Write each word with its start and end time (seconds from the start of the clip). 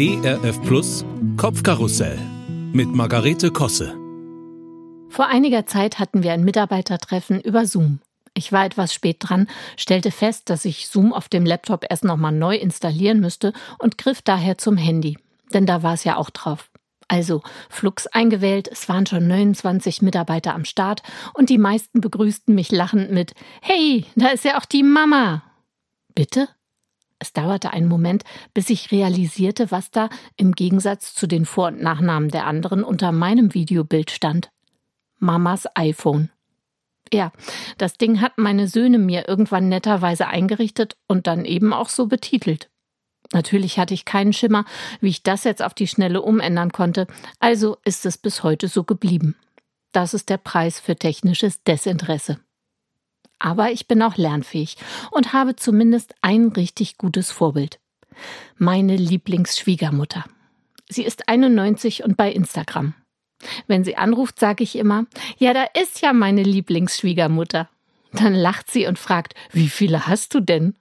ERF 0.00 0.62
Plus 0.62 1.04
Kopfkarussell 1.36 2.16
mit 2.72 2.86
Margarete 2.94 3.50
Kosse. 3.50 3.98
Vor 5.08 5.26
einiger 5.26 5.66
Zeit 5.66 5.98
hatten 5.98 6.22
wir 6.22 6.32
ein 6.32 6.44
Mitarbeitertreffen 6.44 7.40
über 7.40 7.66
Zoom. 7.66 7.98
Ich 8.32 8.52
war 8.52 8.64
etwas 8.64 8.94
spät 8.94 9.16
dran, 9.18 9.48
stellte 9.76 10.12
fest, 10.12 10.50
dass 10.50 10.64
ich 10.64 10.86
Zoom 10.86 11.12
auf 11.12 11.28
dem 11.28 11.44
Laptop 11.44 11.84
erst 11.90 12.04
nochmal 12.04 12.30
neu 12.30 12.54
installieren 12.54 13.18
müsste 13.18 13.52
und 13.80 13.98
griff 13.98 14.22
daher 14.22 14.56
zum 14.56 14.76
Handy. 14.76 15.18
Denn 15.52 15.66
da 15.66 15.82
war 15.82 15.94
es 15.94 16.04
ja 16.04 16.16
auch 16.16 16.30
drauf. 16.30 16.70
Also 17.08 17.42
Flux 17.68 18.06
eingewählt, 18.06 18.68
es 18.70 18.88
waren 18.88 19.04
schon 19.04 19.26
29 19.26 20.00
Mitarbeiter 20.02 20.54
am 20.54 20.64
Start 20.64 21.02
und 21.34 21.50
die 21.50 21.58
meisten 21.58 22.00
begrüßten 22.00 22.54
mich 22.54 22.70
lachend 22.70 23.10
mit 23.10 23.32
Hey, 23.62 24.06
da 24.14 24.28
ist 24.28 24.44
ja 24.44 24.60
auch 24.60 24.64
die 24.64 24.84
Mama. 24.84 25.42
Bitte? 26.14 26.46
Es 27.18 27.32
dauerte 27.32 27.72
einen 27.72 27.88
Moment, 27.88 28.24
bis 28.54 28.70
ich 28.70 28.92
realisierte, 28.92 29.70
was 29.70 29.90
da 29.90 30.08
im 30.36 30.52
Gegensatz 30.52 31.14
zu 31.14 31.26
den 31.26 31.46
Vor- 31.46 31.68
und 31.68 31.82
Nachnamen 31.82 32.30
der 32.30 32.46
anderen 32.46 32.84
unter 32.84 33.12
meinem 33.12 33.54
Videobild 33.54 34.10
stand. 34.10 34.50
Mamas 35.18 35.66
iPhone. 35.74 36.30
Ja, 37.12 37.32
das 37.78 37.94
Ding 37.94 38.20
hat 38.20 38.38
meine 38.38 38.68
Söhne 38.68 38.98
mir 38.98 39.28
irgendwann 39.28 39.68
netterweise 39.68 40.28
eingerichtet 40.28 40.96
und 41.06 41.26
dann 41.26 41.44
eben 41.44 41.72
auch 41.72 41.88
so 41.88 42.06
betitelt. 42.06 42.70
Natürlich 43.32 43.78
hatte 43.78 43.94
ich 43.94 44.04
keinen 44.04 44.32
Schimmer, 44.32 44.64
wie 45.00 45.08
ich 45.08 45.22
das 45.22 45.44
jetzt 45.44 45.62
auf 45.62 45.74
die 45.74 45.86
Schnelle 45.86 46.22
umändern 46.22 46.72
konnte, 46.72 47.06
also 47.40 47.78
ist 47.84 48.06
es 48.06 48.16
bis 48.16 48.42
heute 48.42 48.68
so 48.68 48.84
geblieben. 48.84 49.36
Das 49.92 50.14
ist 50.14 50.28
der 50.28 50.38
Preis 50.38 50.80
für 50.80 50.96
technisches 50.96 51.62
Desinteresse. 51.62 52.38
Aber 53.38 53.70
ich 53.70 53.86
bin 53.86 54.02
auch 54.02 54.16
lernfähig 54.16 54.76
und 55.10 55.32
habe 55.32 55.56
zumindest 55.56 56.14
ein 56.22 56.48
richtig 56.48 56.98
gutes 56.98 57.30
Vorbild. 57.30 57.78
Meine 58.56 58.96
Lieblingsschwiegermutter. 58.96 60.24
Sie 60.88 61.04
ist 61.04 61.28
91 61.28 62.02
und 62.04 62.16
bei 62.16 62.32
Instagram. 62.32 62.94
Wenn 63.66 63.84
sie 63.84 63.96
anruft, 63.96 64.40
sage 64.40 64.64
ich 64.64 64.76
immer, 64.76 65.06
ja, 65.38 65.54
da 65.54 65.64
ist 65.80 66.00
ja 66.00 66.12
meine 66.12 66.42
Lieblingsschwiegermutter. 66.42 67.68
Dann 68.12 68.34
lacht 68.34 68.70
sie 68.70 68.86
und 68.86 68.98
fragt, 68.98 69.34
wie 69.52 69.68
viele 69.68 70.06
hast 70.06 70.34
du 70.34 70.40
denn? 70.40 70.74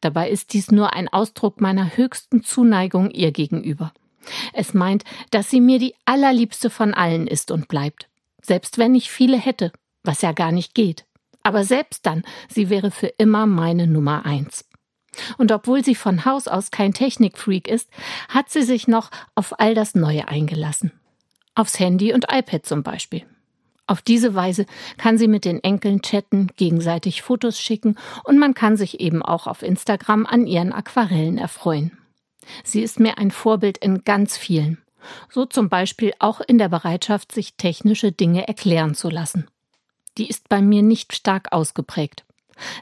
Dabei 0.00 0.30
ist 0.30 0.52
dies 0.52 0.70
nur 0.70 0.92
ein 0.92 1.08
Ausdruck 1.08 1.60
meiner 1.60 1.96
höchsten 1.96 2.42
Zuneigung 2.42 3.10
ihr 3.10 3.32
gegenüber. 3.32 3.92
Es 4.52 4.74
meint, 4.74 5.04
dass 5.30 5.50
sie 5.50 5.60
mir 5.60 5.78
die 5.78 5.94
allerliebste 6.04 6.70
von 6.70 6.94
allen 6.94 7.26
ist 7.26 7.50
und 7.50 7.68
bleibt. 7.68 8.08
Selbst 8.42 8.78
wenn 8.78 8.94
ich 8.94 9.10
viele 9.10 9.38
hätte, 9.38 9.72
was 10.02 10.22
ja 10.22 10.32
gar 10.32 10.52
nicht 10.52 10.74
geht. 10.74 11.04
Aber 11.44 11.62
selbst 11.64 12.06
dann, 12.06 12.24
sie 12.48 12.70
wäre 12.70 12.90
für 12.90 13.06
immer 13.06 13.46
meine 13.46 13.86
Nummer 13.86 14.26
eins. 14.26 14.64
Und 15.38 15.52
obwohl 15.52 15.84
sie 15.84 15.94
von 15.94 16.24
Haus 16.24 16.48
aus 16.48 16.72
kein 16.72 16.92
Technikfreak 16.92 17.68
ist, 17.68 17.88
hat 18.28 18.50
sie 18.50 18.62
sich 18.62 18.88
noch 18.88 19.10
auf 19.36 19.60
all 19.60 19.74
das 19.74 19.94
Neue 19.94 20.26
eingelassen. 20.26 20.90
Aufs 21.54 21.78
Handy 21.78 22.12
und 22.12 22.26
iPad 22.32 22.66
zum 22.66 22.82
Beispiel. 22.82 23.24
Auf 23.86 24.00
diese 24.00 24.34
Weise 24.34 24.64
kann 24.96 25.18
sie 25.18 25.28
mit 25.28 25.44
den 25.44 25.62
Enkeln 25.62 26.00
chatten, 26.00 26.48
gegenseitig 26.56 27.22
Fotos 27.22 27.60
schicken 27.60 27.96
und 28.24 28.38
man 28.38 28.54
kann 28.54 28.76
sich 28.76 28.98
eben 28.98 29.22
auch 29.22 29.46
auf 29.46 29.62
Instagram 29.62 30.24
an 30.26 30.46
ihren 30.46 30.72
Aquarellen 30.72 31.36
erfreuen. 31.36 31.96
Sie 32.64 32.82
ist 32.82 32.98
mir 32.98 33.18
ein 33.18 33.30
Vorbild 33.30 33.78
in 33.78 34.02
ganz 34.04 34.36
vielen. 34.36 34.78
So 35.30 35.44
zum 35.44 35.68
Beispiel 35.68 36.14
auch 36.18 36.40
in 36.40 36.56
der 36.56 36.70
Bereitschaft, 36.70 37.32
sich 37.32 37.56
technische 37.56 38.10
Dinge 38.10 38.48
erklären 38.48 38.94
zu 38.94 39.10
lassen. 39.10 39.46
Die 40.18 40.28
ist 40.28 40.48
bei 40.48 40.62
mir 40.62 40.82
nicht 40.82 41.14
stark 41.14 41.52
ausgeprägt. 41.52 42.24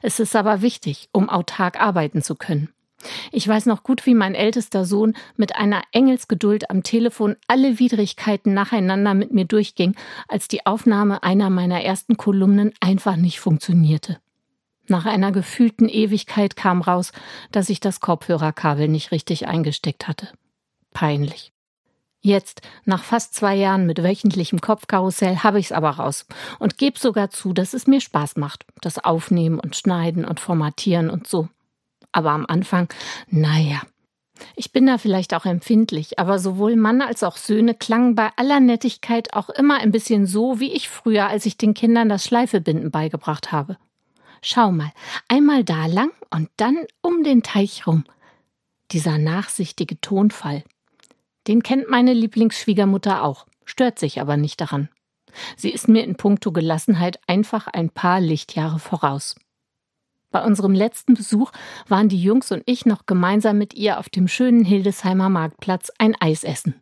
Es 0.03 0.21
ist 0.21 0.37
aber 0.37 0.63
wichtig, 0.63 1.09
um 1.13 1.29
autark 1.29 1.81
arbeiten 1.81 2.23
zu 2.23 2.35
können. 2.35 2.69
Ich 3.33 3.47
weiß 3.49 3.67
noch 3.67 3.83
gut, 3.83 4.07
wie 4.07 4.15
mein 4.15 4.35
ältester 4.35 4.85
Sohn 4.85 5.15
mit 5.37 5.57
einer 5.57 5.83
Engelsgeduld 5.93 6.71
am 6.71 6.83
Telefon 6.83 7.37
alle 7.49 7.79
Widrigkeiten 7.79 8.55
nacheinander 8.55 9.15
mit 9.15 9.33
mir 9.33 9.45
durchging, 9.45 9.97
als 10.29 10.49
die 10.49 10.67
Aufnahme 10.67 11.23
einer 11.23 11.51
meiner 11.51 11.83
ersten 11.83 12.17
Kolumnen 12.17 12.73
einfach 12.81 13.17
nicht 13.17 13.41
funktionierte. 13.41 14.19
Nach 14.89 15.07
einer 15.07 15.33
gefühlten 15.33 15.89
Ewigkeit 15.89 16.57
kam 16.57 16.83
raus, 16.83 17.13
dass 17.51 17.71
ich 17.71 17.81
das 17.81 18.01
Kopfhörerkabel 18.01 18.89
nicht 18.89 19.13
richtig 19.13 19.47
eingesteckt 19.49 20.09
hatte. 20.09 20.29
Peinlich. 20.93 21.53
Jetzt, 22.23 22.63
nach 22.85 23.05
fast 23.05 23.35
zwei 23.35 23.57
Jahren 23.57 23.85
mit 23.85 24.03
wöchentlichem 24.03 24.61
Kopfkarussell, 24.61 25.39
habe 25.39 25.59
ich's 25.59 25.73
aber 25.73 25.91
raus 25.91 26.27
und 26.59 26.79
gebe 26.79 26.99
sogar 26.99 27.31
zu, 27.31 27.53
dass 27.53 27.75
es 27.75 27.87
mir 27.87 28.01
Spaß 28.01 28.37
macht, 28.37 28.65
das 28.81 29.05
Aufnehmen 29.05 29.59
und 29.59 29.77
Schneiden 29.77 30.25
und 30.25 30.41
Formatieren 30.41 31.11
und 31.11 31.27
so 31.27 31.49
aber 32.13 32.31
am 32.31 32.47
Anfang, 32.47 32.89
naja. 33.29 33.83
Ich 34.57 34.73
bin 34.73 34.87
da 34.87 34.99
vielleicht 34.99 35.35
auch 35.35 35.45
empfindlich, 35.45 36.19
aber 36.19 36.39
sowohl 36.39 36.77
Mann 36.77 37.01
als 37.01 37.23
auch 37.23 37.37
Söhne 37.37 37.75
klangen 37.75 38.15
bei 38.15 38.31
aller 38.37 38.61
Nettigkeit 38.61 39.35
auch 39.35 39.51
immer 39.51 39.79
ein 39.79 39.93
bisschen 39.93 40.27
so, 40.27 40.59
wie 40.59 40.73
ich 40.73 40.89
früher, 40.89 41.29
als 41.29 41.47
ich 41.47 41.57
den 41.57 41.75
Kindern 41.75 42.09
das 42.09 42.25
Schleifebinden 42.25 42.91
beigebracht 42.91 43.53
habe. 43.53 43.77
Schau 44.43 44.73
mal, 44.73 44.93
einmal 45.29 45.65
da 45.65 45.87
lang 45.87 46.11
und 46.31 46.49
dann 46.57 46.77
um 47.03 47.23
den 47.23 47.43
Teich 47.43 47.87
rum. 47.87 48.05
Dieser 48.91 49.17
nachsichtige 49.17 50.01
Tonfall. 50.01 50.65
Den 51.47 51.63
kennt 51.63 51.89
meine 51.89 52.13
Lieblingsschwiegermutter 52.13 53.25
auch, 53.25 53.47
stört 53.65 53.99
sich 53.99 54.21
aber 54.21 54.37
nicht 54.37 54.61
daran. 54.61 54.89
Sie 55.57 55.71
ist 55.71 55.89
mir 55.89 56.05
in 56.05 56.17
puncto 56.17 56.53
Gelassenheit 56.53 57.19
einfach 57.27 57.67
ein 57.67 57.91
paar 57.91 58.21
Lichtjahre 58.21 58.79
voraus. 58.79 59.35
Bei 60.31 60.45
unserem 60.45 60.73
letzten 60.73 61.15
Besuch 61.15 61.53
waren 61.89 62.09
die 62.09 62.23
Jungs 62.23 62.53
und 62.53 62.63
ich 62.67 62.87
noch 62.87 63.07
gemeinsam 63.07 63.59
mit 63.59 63.75
ihr 63.75 63.99
auf 63.99 64.09
dem 64.09 64.29
schönen 64.29 64.65
Hildesheimer 64.65 65.29
Marktplatz 65.29 65.91
ein 65.99 66.17
Eis 66.21 66.43
essen. 66.43 66.75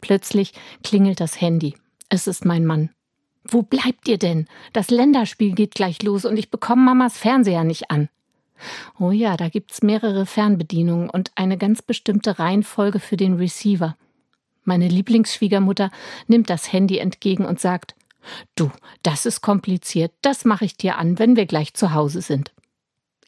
Plötzlich 0.00 0.52
klingelt 0.82 1.20
das 1.20 1.40
Handy. 1.40 1.74
Es 2.10 2.26
ist 2.26 2.44
mein 2.44 2.66
Mann. 2.66 2.90
Wo 3.44 3.62
bleibt 3.62 4.08
ihr 4.08 4.18
denn? 4.18 4.46
Das 4.72 4.90
Länderspiel 4.90 5.54
geht 5.54 5.74
gleich 5.74 6.02
los 6.02 6.24
und 6.24 6.36
ich 6.36 6.50
bekomme 6.50 6.82
Mamas 6.82 7.16
Fernseher 7.16 7.64
nicht 7.64 7.90
an. 7.90 8.08
Oh 8.98 9.10
ja, 9.10 9.36
da 9.36 9.48
gibt's 9.48 9.82
mehrere 9.82 10.26
Fernbedienungen 10.26 11.10
und 11.10 11.32
eine 11.34 11.58
ganz 11.58 11.82
bestimmte 11.82 12.38
Reihenfolge 12.38 13.00
für 13.00 13.16
den 13.16 13.34
Receiver. 13.34 13.96
Meine 14.64 14.88
Lieblingsschwiegermutter 14.88 15.90
nimmt 16.26 16.48
das 16.50 16.72
Handy 16.72 16.98
entgegen 16.98 17.44
und 17.44 17.60
sagt 17.60 17.94
Du, 18.54 18.70
das 19.02 19.26
ist 19.26 19.40
kompliziert, 19.40 20.12
das 20.22 20.44
mache 20.44 20.64
ich 20.64 20.76
dir 20.76 20.96
an, 20.96 21.18
wenn 21.18 21.34
wir 21.34 21.46
gleich 21.46 21.74
zu 21.74 21.92
Hause 21.92 22.22
sind. 22.22 22.52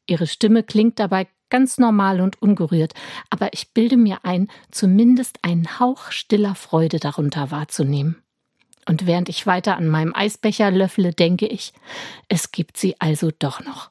Ihre 0.07 0.27
Stimme 0.27 0.63
klingt 0.63 0.99
dabei 0.99 1.27
ganz 1.51 1.79
normal 1.79 2.21
und 2.21 2.41
ungerührt, 2.43 2.95
aber 3.31 3.53
ich 3.53 3.73
bilde 3.73 3.97
mir 3.97 4.25
ein, 4.25 4.49
zumindest 4.71 5.39
einen 5.43 5.79
Hauch 5.79 6.11
stiller 6.11 6.55
Freude 6.55 6.99
darunter 6.99 7.51
wahrzunehmen. 7.51 8.23
Und 8.87 9.07
während 9.07 9.29
ich 9.29 9.47
weiter 9.47 9.77
an 9.77 9.89
meinem 9.89 10.15
Eisbecher 10.15 10.71
löffle, 10.71 11.13
denke 11.13 11.47
ich, 11.47 11.73
es 12.29 12.53
gibt 12.53 12.77
sie 12.77 13.01
also 13.01 13.31
doch 13.39 13.65
noch, 13.65 13.91